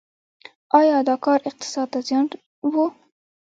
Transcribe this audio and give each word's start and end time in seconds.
آیا 0.79 0.97
دا 1.09 1.15
کار 1.25 1.39
اقتصاد 1.49 1.87
ته 1.93 1.99
زیان 2.07 2.25
و؟ 2.71 2.75